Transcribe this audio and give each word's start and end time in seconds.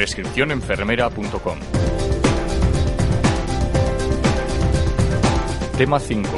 Prescripciónenfermera.com 0.00 1.58
Tema 5.76 6.00
5. 6.00 6.28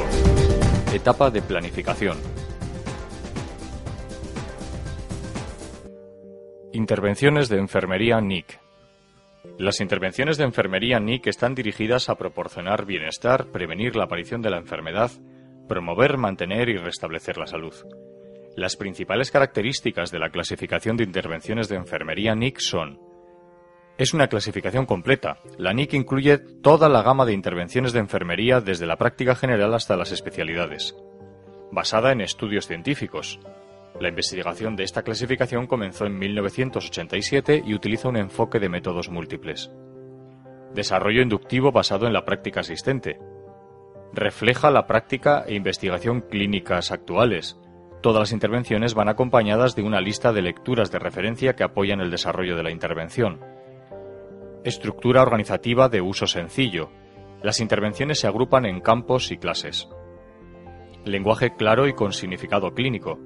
Etapa 0.93 1.31
de 1.31 1.41
planificación. 1.41 2.17
Intervenciones 6.73 7.47
de 7.47 7.59
enfermería 7.59 8.19
NIC. 8.19 8.59
Las 9.57 9.79
intervenciones 9.79 10.37
de 10.37 10.43
enfermería 10.43 10.99
NIC 10.99 11.27
están 11.27 11.55
dirigidas 11.55 12.09
a 12.09 12.15
proporcionar 12.15 12.85
bienestar, 12.85 13.45
prevenir 13.45 13.95
la 13.95 14.03
aparición 14.03 14.41
de 14.41 14.49
la 14.49 14.57
enfermedad, 14.57 15.09
promover, 15.69 16.17
mantener 16.17 16.67
y 16.67 16.75
restablecer 16.75 17.37
la 17.37 17.47
salud. 17.47 17.75
Las 18.57 18.75
principales 18.75 19.31
características 19.31 20.11
de 20.11 20.19
la 20.19 20.31
clasificación 20.31 20.97
de 20.97 21.05
intervenciones 21.05 21.69
de 21.69 21.77
enfermería 21.77 22.35
NIC 22.35 22.59
son 22.59 23.12
es 23.97 24.13
una 24.13 24.27
clasificación 24.27 24.85
completa. 24.85 25.37
La 25.57 25.73
NIC 25.73 25.93
incluye 25.93 26.39
toda 26.39 26.89
la 26.89 27.03
gama 27.03 27.25
de 27.25 27.33
intervenciones 27.33 27.93
de 27.93 27.99
enfermería 27.99 28.59
desde 28.59 28.87
la 28.87 28.97
práctica 28.97 29.35
general 29.35 29.73
hasta 29.73 29.95
las 29.95 30.11
especialidades. 30.11 30.95
Basada 31.71 32.11
en 32.11 32.21
estudios 32.21 32.67
científicos. 32.67 33.39
La 33.99 34.09
investigación 34.09 34.75
de 34.75 34.83
esta 34.83 35.03
clasificación 35.03 35.67
comenzó 35.67 36.05
en 36.05 36.17
1987 36.17 37.63
y 37.65 37.75
utiliza 37.75 38.09
un 38.09 38.17
enfoque 38.17 38.59
de 38.59 38.69
métodos 38.69 39.09
múltiples. 39.09 39.71
Desarrollo 40.73 41.21
inductivo 41.21 41.71
basado 41.71 42.07
en 42.07 42.13
la 42.13 42.25
práctica 42.25 42.61
existente. 42.61 43.19
Refleja 44.11 44.71
la 44.71 44.87
práctica 44.87 45.43
e 45.45 45.53
investigación 45.53 46.21
clínicas 46.21 46.91
actuales. 46.91 47.59
Todas 48.01 48.21
las 48.21 48.31
intervenciones 48.31 48.95
van 48.95 49.09
acompañadas 49.09 49.75
de 49.75 49.83
una 49.83 50.01
lista 50.01 50.33
de 50.33 50.41
lecturas 50.41 50.91
de 50.91 50.99
referencia 50.99 51.55
que 51.55 51.63
apoyan 51.63 52.01
el 52.01 52.09
desarrollo 52.09 52.57
de 52.57 52.63
la 52.63 52.71
intervención 52.71 53.39
Estructura 54.63 55.21
organizativa 55.23 55.89
de 55.89 55.99
uso 55.99 56.25
sencillo. 56.25 56.89
Las 57.41 57.59
intervenciones 57.59 58.21
se 58.21 58.27
agrupan 58.27 58.65
en 58.65 58.79
campos 58.79 59.29
y 59.29 59.37
clases. 59.37 59.89
Lenguaje 61.03 61.53
claro 61.57 61.85
y 61.85 61.93
con 61.93 62.13
significado 62.13 62.73
clínico. 62.73 63.19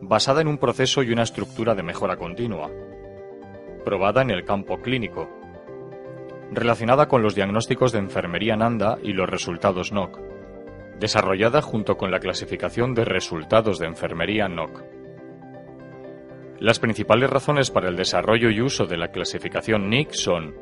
Basada 0.00 0.40
en 0.40 0.48
un 0.48 0.58
proceso 0.58 1.04
y 1.04 1.12
una 1.12 1.22
estructura 1.22 1.76
de 1.76 1.84
mejora 1.84 2.16
continua. 2.16 2.72
Probada 3.84 4.22
en 4.22 4.30
el 4.30 4.44
campo 4.44 4.78
clínico. 4.78 5.30
Relacionada 6.50 7.06
con 7.06 7.22
los 7.22 7.36
diagnósticos 7.36 7.92
de 7.92 8.00
enfermería 8.00 8.56
NANDA 8.56 8.98
y 9.00 9.12
los 9.12 9.30
resultados 9.30 9.92
NOC. 9.92 10.18
Desarrollada 10.98 11.62
junto 11.62 11.96
con 11.96 12.10
la 12.10 12.18
clasificación 12.18 12.94
de 12.94 13.04
resultados 13.04 13.78
de 13.78 13.86
enfermería 13.86 14.48
NOC. 14.48 14.82
Las 16.62 16.78
principales 16.78 17.28
razones 17.28 17.72
para 17.72 17.88
el 17.88 17.96
desarrollo 17.96 18.48
y 18.48 18.60
uso 18.60 18.86
de 18.86 18.96
la 18.96 19.08
clasificación 19.08 19.90
NIC 19.90 20.12
son 20.12 20.54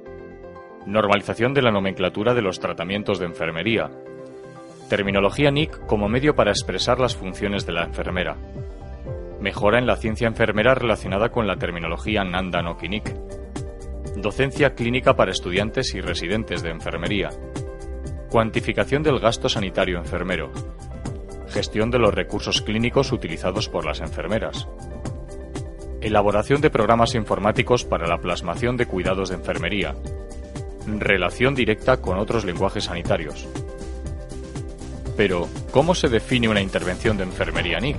normalización 0.86 1.52
de 1.52 1.60
la 1.60 1.70
nomenclatura 1.70 2.32
de 2.32 2.40
los 2.40 2.58
tratamientos 2.58 3.18
de 3.18 3.26
enfermería, 3.26 3.90
terminología 4.88 5.50
NIC 5.50 5.84
como 5.84 6.08
medio 6.08 6.34
para 6.34 6.52
expresar 6.52 6.98
las 6.98 7.14
funciones 7.14 7.66
de 7.66 7.72
la 7.72 7.84
enfermera, 7.84 8.38
mejora 9.42 9.78
en 9.78 9.86
la 9.86 9.96
ciencia 9.96 10.26
enfermera 10.26 10.74
relacionada 10.74 11.28
con 11.28 11.46
la 11.46 11.56
terminología 11.56 12.24
nanda 12.24 12.62
NOC 12.62 12.84
y 12.84 12.88
NIC, 12.88 13.14
docencia 14.16 14.74
clínica 14.74 15.16
para 15.16 15.32
estudiantes 15.32 15.94
y 15.94 16.00
residentes 16.00 16.62
de 16.62 16.70
enfermería, 16.70 17.28
cuantificación 18.30 19.02
del 19.02 19.20
gasto 19.20 19.50
sanitario 19.50 19.98
enfermero, 19.98 20.50
gestión 21.48 21.90
de 21.90 21.98
los 21.98 22.14
recursos 22.14 22.62
clínicos 22.62 23.12
utilizados 23.12 23.68
por 23.68 23.84
las 23.84 24.00
enfermeras, 24.00 24.66
Elaboración 26.00 26.62
de 26.62 26.70
programas 26.70 27.14
informáticos 27.14 27.84
para 27.84 28.06
la 28.06 28.16
plasmación 28.16 28.78
de 28.78 28.86
cuidados 28.86 29.28
de 29.28 29.34
enfermería. 29.34 29.94
Relación 30.86 31.54
directa 31.54 31.98
con 31.98 32.18
otros 32.18 32.46
lenguajes 32.46 32.84
sanitarios. 32.84 33.46
Pero, 35.14 35.46
¿cómo 35.72 35.94
se 35.94 36.08
define 36.08 36.48
una 36.48 36.62
intervención 36.62 37.18
de 37.18 37.24
enfermería 37.24 37.80
NIC? 37.80 37.98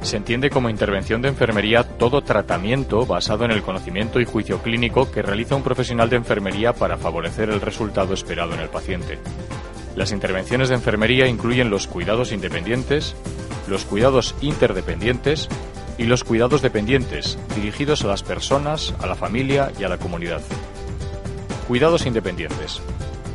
Se 0.00 0.16
entiende 0.16 0.48
como 0.48 0.70
intervención 0.70 1.20
de 1.20 1.28
enfermería 1.28 1.82
todo 1.82 2.22
tratamiento 2.22 3.04
basado 3.04 3.44
en 3.44 3.50
el 3.50 3.62
conocimiento 3.62 4.18
y 4.18 4.24
juicio 4.24 4.62
clínico 4.62 5.10
que 5.10 5.20
realiza 5.20 5.54
un 5.54 5.62
profesional 5.62 6.08
de 6.08 6.16
enfermería 6.16 6.72
para 6.72 6.96
favorecer 6.96 7.50
el 7.50 7.60
resultado 7.60 8.14
esperado 8.14 8.54
en 8.54 8.60
el 8.60 8.70
paciente. 8.70 9.18
Las 9.96 10.12
intervenciones 10.12 10.70
de 10.70 10.76
enfermería 10.76 11.26
incluyen 11.26 11.68
los 11.68 11.88
cuidados 11.88 12.32
independientes, 12.32 13.14
los 13.68 13.84
cuidados 13.84 14.34
interdependientes 14.40 15.50
y 15.98 16.04
los 16.04 16.24
cuidados 16.24 16.62
dependientes, 16.62 17.38
dirigidos 17.54 18.04
a 18.04 18.08
las 18.08 18.22
personas, 18.22 18.94
a 19.00 19.06
la 19.06 19.14
familia 19.14 19.72
y 19.78 19.84
a 19.84 19.88
la 19.88 19.98
comunidad. 19.98 20.42
Cuidados 21.68 22.06
independientes. 22.06 22.80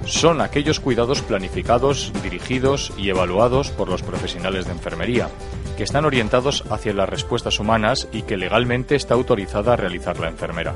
Son 0.06 0.42
aquellos 0.42 0.80
cuidados 0.80 1.22
planificados, 1.22 2.12
dirigidos 2.24 2.92
y 2.98 3.10
evaluados 3.10 3.70
por 3.70 3.90
los 3.90 4.02
profesionales 4.02 4.66
de 4.66 4.72
enfermería, 4.72 5.30
que 5.78 5.84
están 5.84 6.06
orientados 6.06 6.64
hacia 6.70 6.94
las 6.94 7.10
respuestas 7.10 7.60
humanas 7.60 8.08
y 8.12 8.24
que 8.24 8.38
legalmente 8.38 8.96
está 8.96 9.14
autorizada 9.14 9.74
a 9.74 9.78
realizar 9.78 10.20
la 10.20 10.30
enfermera. 10.30 10.74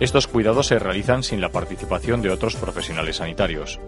Estos 0.00 0.26
cuidados 0.26 0.68
se 0.68 0.78
realizan 0.78 1.22
sin 1.22 1.40
la 1.40 1.50
participación 1.50 2.22
de 2.22 2.30
otros 2.30 2.56
profesionales 2.56 3.16
sanitarios. 3.16 3.78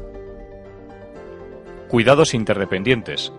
Cuidados 1.88 2.34
interdependientes 2.34 3.32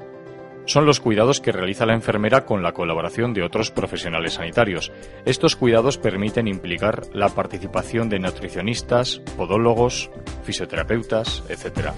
son 0.66 0.85
los 0.85 1.00
cuidados 1.00 1.41
que 1.41 1.51
realiza 1.51 1.85
la 1.85 1.94
enfermera 1.94 2.46
con 2.46 2.63
la 2.63 2.74
colaboración 2.74 3.34
de 3.34 3.44
otros 3.44 3.72
profesionales 3.72 4.34
sanitarios. 4.34 4.91
Estos 5.25 5.56
cuidados 5.56 5.97
permiten 5.97 6.47
implicar 6.47 7.03
la 7.13 7.29
participación 7.29 8.09
de 8.09 8.19
nutricionistas, 8.19 9.22
podólogos, 9.38 10.09
fisioterapeutas, 10.44 11.44
etc. 11.50 11.91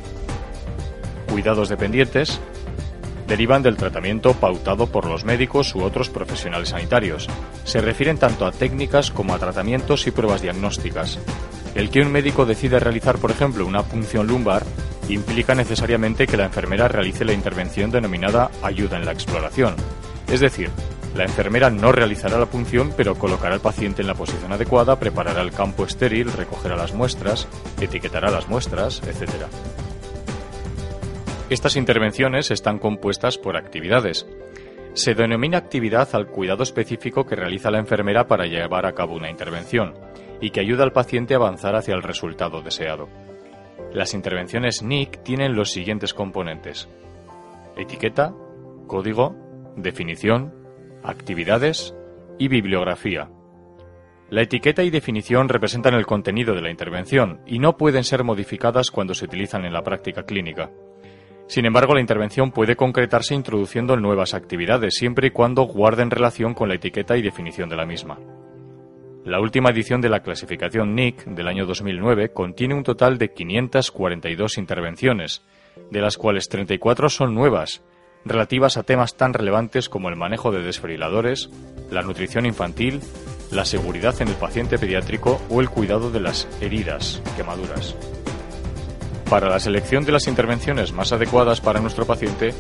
Cuidados 1.30 1.70
dependientes 1.70 2.40
derivan 3.28 3.64
del 3.64 3.78
tratamiento 3.78 4.34
pautado 4.34 4.88
por 4.88 5.06
los 5.06 5.26
médicos 5.26 5.74
u 5.76 5.84
otros 5.84 6.10
profesionales 6.10 6.70
sanitarios. 6.70 7.28
Se 7.64 7.82
refieren 7.82 8.18
tanto 8.18 8.46
a 8.46 8.52
técnicas 8.52 9.12
como 9.12 9.34
a 9.34 9.40
tratamientos 9.40 10.06
y 10.08 10.12
pruebas 10.12 10.42
diagnósticas. 10.42 11.20
El 11.74 11.90
que 11.90 12.02
un 12.02 12.12
médico 12.12 12.46
decida 12.46 12.80
realizar, 12.80 13.18
por 13.18 13.32
ejemplo, 13.32 13.66
una 13.66 13.84
punción 13.84 14.28
lumbar 14.28 14.64
implica 15.10 15.56
necesariamente 15.56 16.28
que 16.28 16.38
la 16.38 16.46
enfermera 16.46 16.88
realice 16.88 17.26
la 17.26 17.34
intervención 17.34 17.92
denominada 17.92 18.52
ayuda 18.62 18.98
en 18.98 19.06
la 19.06 19.12
exploración. 19.12 19.76
Es 20.28 20.40
decir, 20.40 20.70
la 21.16 21.24
enfermera 21.24 21.70
no 21.70 21.92
realizará 21.92 22.38
la 22.38 22.48
punción, 22.48 22.94
pero 22.96 23.16
colocará 23.16 23.54
al 23.54 23.62
paciente 23.62 24.02
en 24.02 24.08
la 24.08 24.16
posición 24.16 24.52
adecuada, 24.52 25.00
preparará 25.00 25.42
el 25.42 25.52
campo 25.52 25.86
estéril, 25.86 26.32
recogerá 26.32 26.76
las 26.76 26.94
muestras, 26.94 27.48
etiquetará 27.80 28.30
las 28.30 28.50
muestras, 28.50 29.02
etc. 29.08 29.46
Estas 31.50 31.78
intervenciones 31.78 32.52
están 32.52 32.80
compuestas 32.80 33.38
por 33.38 33.56
actividades. 33.56 34.28
Se 34.94 35.14
denomina 35.14 35.58
actividad 35.58 36.10
al 36.14 36.28
cuidado 36.28 36.64
específico 36.64 37.26
que 37.26 37.36
realiza 37.36 37.72
la 37.72 37.80
enfermera 37.80 38.28
para 38.28 38.46
llevar 38.46 38.86
a 38.86 38.94
cabo 38.94 39.14
una 39.14 39.30
intervención 39.30 39.94
y 40.42 40.50
que 40.50 40.60
ayuda 40.60 40.84
al 40.84 40.92
paciente 40.92 41.34
a 41.34 41.38
avanzar 41.38 41.76
hacia 41.76 41.96
el 41.96 42.04
resultado 42.04 42.62
deseado. 42.62 43.08
Las 43.94 44.14
intervenciones 44.14 44.84
NIC 44.84 45.24
tienen 45.24 45.56
los 45.56 45.72
siguientes 45.72 46.14
componentes. 46.14 46.90
Etiqueta, 47.78 48.34
código, 48.88 49.36
definición, 49.76 50.54
actividades 51.04 51.96
y 52.38 52.48
bibliografía. 52.48 53.30
La 54.30 54.42
etiqueta 54.42 54.84
y 54.84 54.90
definición 54.90 55.50
representan 55.50 55.94
el 55.94 56.06
contenido 56.06 56.56
de 56.56 56.62
la 56.62 56.72
intervención 56.72 57.42
y 57.46 57.60
no 57.60 57.78
pueden 57.78 58.04
ser 58.04 58.24
modificadas 58.24 58.90
cuando 58.90 59.14
se 59.14 59.26
utilizan 59.26 59.66
en 59.66 59.74
la 59.74 59.84
práctica 59.84 60.24
clínica. 60.24 60.72
Sin 61.48 61.66
embargo, 61.66 61.94
la 61.94 62.02
intervención 62.02 62.52
puede 62.52 62.76
concretarse 62.76 63.36
introduciendo 63.36 63.96
nuevas 63.98 64.34
actividades 64.34 64.96
siempre 64.96 65.28
y 65.28 65.32
cuando 65.32 65.64
guarden 65.64 66.10
relación 66.10 66.56
con 66.56 66.70
la 66.70 66.76
etiqueta 66.76 67.18
y 67.18 67.22
definición 67.22 67.70
de 67.70 67.76
la 67.76 67.86
misma. 67.86 68.18
La 69.26 69.40
última 69.40 69.72
edición 69.72 70.02
de 70.02 70.10
la 70.10 70.20
clasificación 70.20 70.94
NIC 70.94 71.26
del 71.26 71.48
año 71.48 71.66
2009 71.66 72.30
contiene 72.30 72.76
un 72.76 72.84
total 72.84 73.18
de 73.18 73.34
542 73.34 74.60
intervenciones, 74.60 75.42
de 75.90 76.00
las 76.00 76.16
cuales 76.16 76.48
34 76.48 77.10
son 77.10 77.34
nuevas, 77.34 77.82
relativas 78.24 78.78
a 78.78 78.84
temas 78.84 79.18
tan 79.18 79.34
relevantes 79.34 79.90
como 79.90 80.10
el 80.10 80.16
manejo 80.16 80.52
de 80.52 80.62
desfibriladores, 80.62 81.50
la 81.90 82.04
nutrición 82.04 82.46
infantil, 82.46 83.02
la 83.52 83.66
seguridad 83.66 84.14
en 84.22 84.28
el 84.28 84.36
paciente 84.36 84.78
pediátrico 84.78 85.42
o 85.50 85.60
el 85.60 85.72
cuidado 85.72 86.12
de 86.12 86.20
las 86.20 86.48
heridas, 86.62 87.20
quemaduras. 87.36 87.96
Para 89.28 89.50
la 89.50 89.60
selección 89.60 90.06
de 90.06 90.12
las 90.12 90.28
intervenciones 90.28 90.94
más 90.94 91.14
adecuadas 91.14 91.62
para 91.62 91.80
nuestro 91.80 92.06
paciente, 92.06 92.54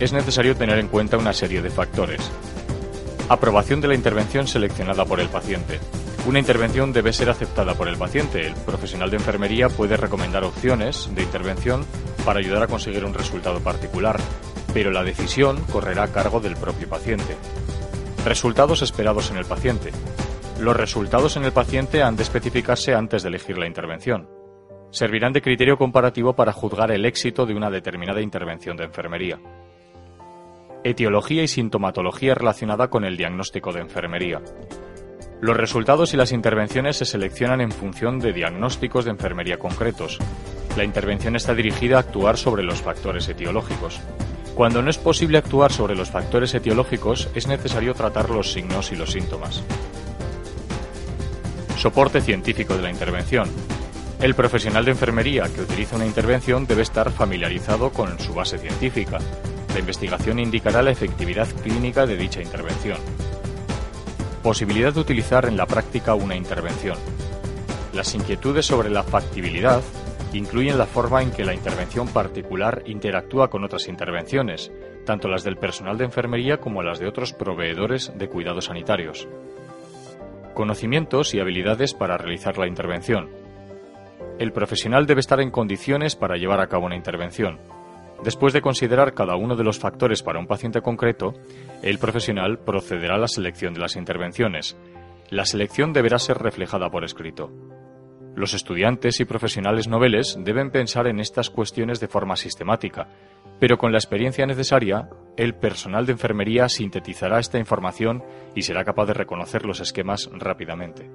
es 0.00 0.12
necesario 0.12 0.56
tener 0.56 0.80
en 0.80 0.88
cuenta 0.88 1.16
una 1.16 1.32
serie 1.32 1.62
de 1.62 1.70
factores. 1.70 2.28
Aprobación 3.28 3.80
de 3.80 3.86
la 3.86 3.94
intervención 3.94 4.48
seleccionada 4.48 5.04
por 5.04 5.20
el 5.20 5.28
paciente. 5.28 5.78
Una 6.28 6.40
intervención 6.40 6.92
debe 6.92 7.14
ser 7.14 7.30
aceptada 7.30 7.72
por 7.72 7.88
el 7.88 7.96
paciente. 7.96 8.46
El 8.46 8.54
profesional 8.54 9.08
de 9.08 9.16
enfermería 9.16 9.70
puede 9.70 9.96
recomendar 9.96 10.44
opciones 10.44 11.10
de 11.14 11.22
intervención 11.22 11.86
para 12.26 12.38
ayudar 12.38 12.62
a 12.62 12.66
conseguir 12.66 13.06
un 13.06 13.14
resultado 13.14 13.60
particular, 13.60 14.20
pero 14.74 14.90
la 14.90 15.02
decisión 15.02 15.56
correrá 15.72 16.02
a 16.02 16.12
cargo 16.12 16.38
del 16.38 16.54
propio 16.54 16.86
paciente. 16.86 17.34
Resultados 18.26 18.82
esperados 18.82 19.30
en 19.30 19.38
el 19.38 19.46
paciente. 19.46 19.90
Los 20.60 20.76
resultados 20.76 21.38
en 21.38 21.44
el 21.44 21.52
paciente 21.52 22.02
han 22.02 22.16
de 22.16 22.24
especificarse 22.24 22.94
antes 22.94 23.22
de 23.22 23.30
elegir 23.30 23.56
la 23.56 23.66
intervención. 23.66 24.28
Servirán 24.90 25.32
de 25.32 25.40
criterio 25.40 25.78
comparativo 25.78 26.36
para 26.36 26.52
juzgar 26.52 26.90
el 26.90 27.06
éxito 27.06 27.46
de 27.46 27.54
una 27.54 27.70
determinada 27.70 28.20
intervención 28.20 28.76
de 28.76 28.84
enfermería. 28.84 29.40
Etiología 30.84 31.42
y 31.42 31.48
sintomatología 31.48 32.34
relacionada 32.34 32.90
con 32.90 33.06
el 33.06 33.16
diagnóstico 33.16 33.72
de 33.72 33.80
enfermería. 33.80 34.42
Los 35.40 35.56
resultados 35.56 36.14
y 36.14 36.16
las 36.16 36.32
intervenciones 36.32 36.96
se 36.96 37.04
seleccionan 37.04 37.60
en 37.60 37.70
función 37.70 38.18
de 38.18 38.32
diagnósticos 38.32 39.04
de 39.04 39.12
enfermería 39.12 39.58
concretos. 39.58 40.18
La 40.76 40.82
intervención 40.82 41.36
está 41.36 41.54
dirigida 41.54 41.96
a 41.96 42.00
actuar 42.00 42.36
sobre 42.36 42.64
los 42.64 42.82
factores 42.82 43.28
etiológicos. 43.28 44.00
Cuando 44.56 44.82
no 44.82 44.90
es 44.90 44.98
posible 44.98 45.38
actuar 45.38 45.72
sobre 45.72 45.94
los 45.94 46.10
factores 46.10 46.52
etiológicos, 46.54 47.28
es 47.36 47.46
necesario 47.46 47.94
tratar 47.94 48.30
los 48.30 48.52
signos 48.52 48.90
y 48.90 48.96
los 48.96 49.12
síntomas. 49.12 49.62
Soporte 51.76 52.20
científico 52.20 52.74
de 52.74 52.82
la 52.82 52.90
intervención. 52.90 53.48
El 54.20 54.34
profesional 54.34 54.84
de 54.84 54.90
enfermería 54.90 55.44
que 55.44 55.60
utiliza 55.60 55.94
una 55.94 56.06
intervención 56.06 56.66
debe 56.66 56.82
estar 56.82 57.12
familiarizado 57.12 57.90
con 57.90 58.18
su 58.18 58.34
base 58.34 58.58
científica. 58.58 59.18
La 59.72 59.78
investigación 59.78 60.40
indicará 60.40 60.82
la 60.82 60.90
efectividad 60.90 61.46
clínica 61.62 62.04
de 62.06 62.16
dicha 62.16 62.42
intervención. 62.42 62.98
Posibilidad 64.48 64.94
de 64.94 65.00
utilizar 65.00 65.44
en 65.44 65.58
la 65.58 65.66
práctica 65.66 66.14
una 66.14 66.34
intervención. 66.34 66.96
Las 67.92 68.14
inquietudes 68.14 68.64
sobre 68.64 68.88
la 68.88 69.02
factibilidad 69.02 69.82
incluyen 70.32 70.78
la 70.78 70.86
forma 70.86 71.20
en 71.20 71.30
que 71.32 71.44
la 71.44 71.52
intervención 71.52 72.08
particular 72.08 72.82
interactúa 72.86 73.50
con 73.50 73.62
otras 73.62 73.88
intervenciones, 73.88 74.72
tanto 75.04 75.28
las 75.28 75.44
del 75.44 75.58
personal 75.58 75.98
de 75.98 76.06
enfermería 76.06 76.56
como 76.56 76.82
las 76.82 76.98
de 76.98 77.08
otros 77.08 77.34
proveedores 77.34 78.10
de 78.16 78.28
cuidados 78.30 78.64
sanitarios. 78.64 79.28
Conocimientos 80.54 81.34
y 81.34 81.40
habilidades 81.40 81.92
para 81.92 82.16
realizar 82.16 82.56
la 82.56 82.68
intervención. 82.68 83.28
El 84.38 84.52
profesional 84.52 85.04
debe 85.04 85.20
estar 85.20 85.42
en 85.42 85.50
condiciones 85.50 86.16
para 86.16 86.38
llevar 86.38 86.62
a 86.62 86.68
cabo 86.68 86.86
una 86.86 86.96
intervención, 86.96 87.58
Después 88.22 88.52
de 88.52 88.62
considerar 88.62 89.14
cada 89.14 89.36
uno 89.36 89.54
de 89.54 89.62
los 89.62 89.78
factores 89.78 90.22
para 90.24 90.40
un 90.40 90.48
paciente 90.48 90.80
concreto, 90.80 91.34
el 91.82 91.98
profesional 91.98 92.58
procederá 92.58 93.14
a 93.14 93.18
la 93.18 93.28
selección 93.28 93.74
de 93.74 93.80
las 93.80 93.96
intervenciones. 93.96 94.76
La 95.30 95.44
selección 95.44 95.92
deberá 95.92 96.18
ser 96.18 96.38
reflejada 96.38 96.90
por 96.90 97.04
escrito. 97.04 97.50
Los 98.34 98.54
estudiantes 98.54 99.20
y 99.20 99.24
profesionales 99.24 99.88
noveles 99.88 100.38
deben 100.40 100.70
pensar 100.70 101.06
en 101.06 101.20
estas 101.20 101.50
cuestiones 101.50 102.00
de 102.00 102.08
forma 102.08 102.36
sistemática, 102.36 103.08
pero 103.58 103.78
con 103.78 103.92
la 103.92 103.98
experiencia 103.98 104.46
necesaria, 104.46 105.08
el 105.36 105.54
personal 105.54 106.06
de 106.06 106.12
enfermería 106.12 106.68
sintetizará 106.68 107.38
esta 107.40 107.58
información 107.58 108.22
y 108.54 108.62
será 108.62 108.84
capaz 108.84 109.06
de 109.06 109.14
reconocer 109.14 109.64
los 109.64 109.80
esquemas 109.80 110.30
rápidamente. 110.32 111.10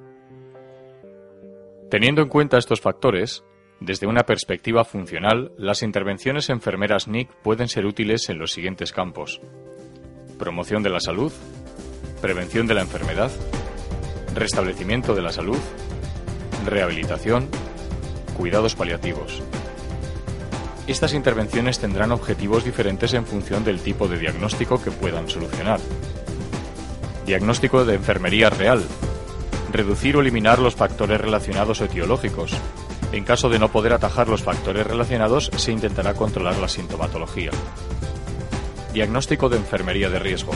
Teniendo 1.89 2.21
en 2.21 2.29
cuenta 2.29 2.57
estos 2.57 2.81
factores, 2.81 3.43
desde 3.79 4.07
una 4.07 4.23
perspectiva 4.23 4.83
funcional, 4.83 5.51
las 5.57 5.83
intervenciones 5.83 6.49
enfermeras 6.49 7.07
NIC 7.07 7.29
pueden 7.41 7.67
ser 7.67 7.85
útiles 7.85 8.29
en 8.29 8.39
los 8.39 8.51
siguientes 8.51 8.91
campos. 8.91 9.41
Promoción 10.37 10.83
de 10.83 10.89
la 10.89 10.99
salud, 10.99 11.31
prevención 12.21 12.67
de 12.67 12.73
la 12.73 12.81
enfermedad, 12.81 13.31
restablecimiento 14.33 15.13
de 15.13 15.21
la 15.21 15.31
salud, 15.31 15.59
rehabilitación, 16.65 17.47
cuidados 18.35 18.75
paliativos. 18.75 19.41
Estas 20.87 21.13
intervenciones 21.13 21.79
tendrán 21.79 22.11
objetivos 22.11 22.65
diferentes 22.65 23.13
en 23.13 23.25
función 23.25 23.63
del 23.63 23.79
tipo 23.79 24.07
de 24.07 24.17
diagnóstico 24.17 24.81
que 24.81 24.91
puedan 24.91 25.29
solucionar. 25.29 25.79
Diagnóstico 27.25 27.85
de 27.85 27.95
enfermería 27.95 28.49
real. 28.49 28.83
Reducir 29.71 30.17
o 30.17 30.21
eliminar 30.21 30.59
los 30.59 30.75
factores 30.75 31.21
relacionados 31.21 31.79
o 31.79 31.85
etiológicos, 31.85 32.53
en 33.13 33.23
caso 33.23 33.47
de 33.47 33.59
no 33.59 33.71
poder 33.71 33.93
atajar 33.93 34.27
los 34.27 34.41
factores 34.41 34.85
relacionados, 34.85 35.51
se 35.55 35.71
intentará 35.71 36.15
controlar 36.15 36.57
la 36.57 36.67
sintomatología. 36.67 37.51
Diagnóstico 38.93 39.49
de 39.49 39.57
enfermería 39.57 40.07
de 40.11 40.19
riesgo. 40.19 40.51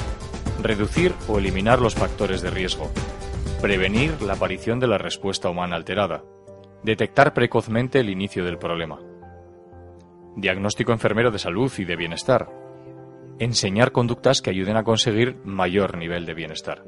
Reducir 0.62 1.12
o 1.28 1.40
eliminar 1.40 1.82
los 1.82 1.96
factores 1.96 2.44
de 2.44 2.52
riesgo. 2.52 2.92
Prevenir 3.64 4.22
la 4.22 4.34
aparición 4.34 4.80
de 4.80 4.86
la 4.86 5.00
respuesta 5.00 5.50
humana 5.50 5.76
alterada. 5.76 6.24
Detectar 6.84 7.34
precozmente 7.34 8.00
el 8.00 8.12
inicio 8.12 8.46
del 8.46 8.60
problema. 8.60 9.00
Diagnóstico 10.36 10.92
enfermero 10.92 11.32
de 11.32 11.40
salud 11.40 11.72
y 11.80 11.86
de 11.86 11.96
bienestar. 11.96 12.48
Enseñar 13.40 13.92
conductas 13.92 14.44
que 14.44 14.52
ayuden 14.52 14.78
a 14.78 14.84
conseguir 14.84 15.38
mayor 15.44 15.98
nivel 15.98 16.28
de 16.28 16.36
bienestar. 16.36 16.84